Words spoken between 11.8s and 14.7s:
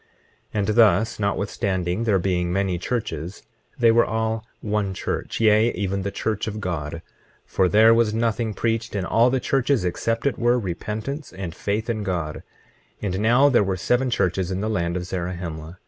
in God. 25:23 And now there were seven churches in